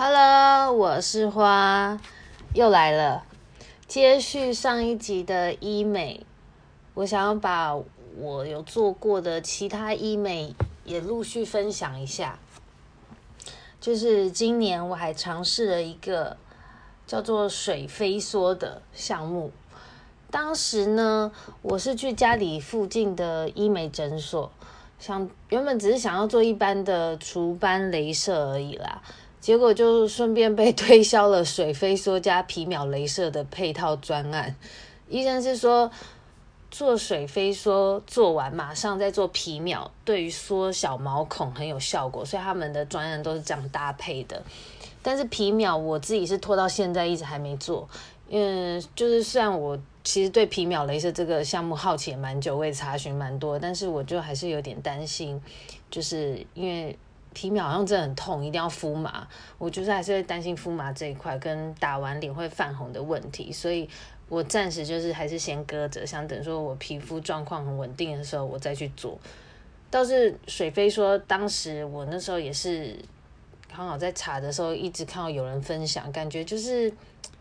[0.00, 1.98] Hello，我是花，
[2.54, 3.24] 又来了。
[3.88, 6.24] 接续上一集的医美，
[6.94, 7.74] 我想要把
[8.16, 12.38] 我有做过的其他医美也陆续分享一下。
[13.80, 16.36] 就是今年我还尝试了一个
[17.04, 19.50] 叫做水飞梭的项目。
[20.30, 24.48] 当时呢，我是去家里附近的医美诊所，
[25.00, 29.02] 想原本只是想要做一般的除斑镭射而已啦。
[29.48, 34.54] 结果就顺便被推销了水飞梭加皮秒镭射的配套专案。
[35.08, 35.90] 医生是说，
[36.70, 44.42] 做水飞梭做完马上再做皮秒，对于缩小毛孔很有效果，所以他们的专案都是这样搭配的。
[45.02, 47.88] 但是皮秒我自己是拖到现在一直还没做，
[48.28, 55.40] 嗯就是虽然我其实对皮秒镭射这个项目好奇也蛮久，我也查询蛮多，但是我就还是有点担心，
[55.90, 56.94] 就是因为。
[57.38, 59.24] 皮秒好像真的很痛，一定要敷麻。
[59.58, 63.88] 我就是还是会担心敷麻这一块跟打完脸会泛红的问题，所以
[64.28, 69.16] 我暂时就是还是先搁着，想等说我皮肤状况很稳定的时候我再去做。
[69.88, 72.96] 倒是水飞说，当时我那时候也是
[73.72, 76.92] 刚好在查的时候，一直看到有人分享，感觉就是。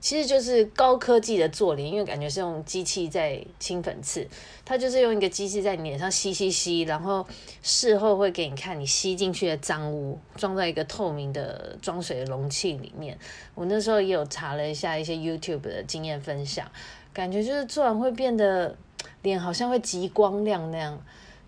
[0.00, 4.24] 其实就是高科技的做脸，因为感觉是用机器在清粉刺，
[4.64, 7.26] 它就是用一个机器在你脸上吸吸吸，然后
[7.62, 13.18] 事后会给你看你吸进去的脏污，装在一个透明的装水的容器里面。
[13.56, 16.70] 我那时候也有查了一下一些 YouTube 的经验分享，
[17.12, 18.76] 感觉就是做完会变得
[19.22, 20.96] 脸好像会极光亮那样。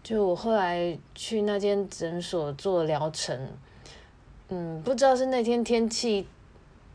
[0.02, 3.38] 就我后来去那间诊所做疗程，
[4.48, 6.26] 嗯，不知道是那天天气。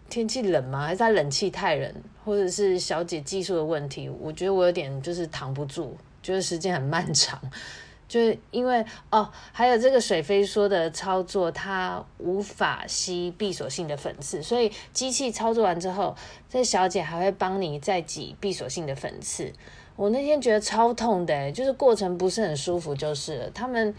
[0.09, 0.85] 天气冷吗？
[0.85, 4.09] 还是他冷气太冷，或者是小姐技术的问题？
[4.09, 7.39] 我觉得我有点就是扛不住，觉得时间很漫长。
[8.07, 16.15] 就是因为哦，还有这个水飞梭的操作，它无法吸闭锁性的粉刺，所以机器操作完之后，
[16.47, 19.51] 这小姐还会帮你再挤闭锁性的粉刺。
[19.95, 23.93] 我那天觉得超痛的，就是过程不是很舒服，就是了他们。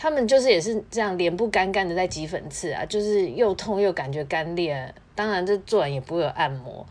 [0.00, 4.94] 他们就是也是这样，脸部干干的在挤粉刺啊，就是又痛又感觉干裂。
[5.18, 6.86] 当然，这做完也不会有按摩，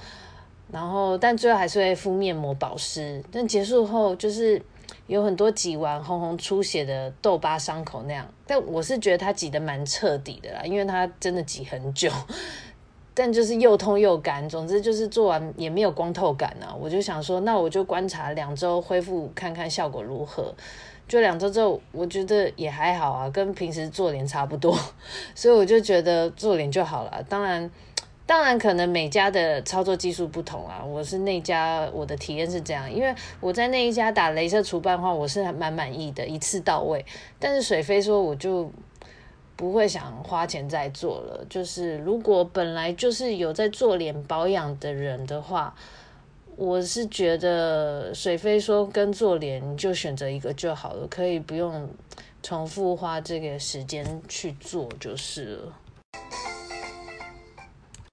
[0.70, 3.24] 然后但最后还是会敷面膜保湿。
[3.32, 4.62] 但结束后就是
[5.08, 8.28] 有很多挤完红红出血的痘疤伤口那样。
[8.46, 12.12] 但我是觉得他挤得蛮彻底的啦，因为他真的挤很久。
[13.16, 16.76] 但就是又痛又干，总之就是做完也没有光透感啊。
[16.78, 20.54] 我就想说，那我就观察两周恢复看看效果如何。
[21.08, 24.78] 就两周之后，我觉得也还好啊，跟平时做脸差不多，
[25.34, 27.24] 所以我就觉得做脸就好了。
[27.30, 27.72] 当然，
[28.28, 30.84] 当然可能每家的操作技术不同啊。
[30.86, 37.04] 我是那家，我的体验是这样，因为我在那一家打镭射除斑的话，我是还蛮满意的，一次到位。
[37.40, 38.72] 但是水飞说，我就
[39.56, 41.44] 不会想花钱再做了。
[41.50, 45.74] 就是如果本来就是有在做脸保养的人的话。
[46.60, 51.88] 我是觉得水飞说跟做脸，你就选择一个就好了，可以不用
[52.42, 55.74] 重复花这个时间去做就是了。